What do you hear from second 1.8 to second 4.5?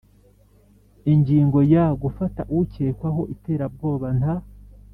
gufata ukekwaho iterabwoba nta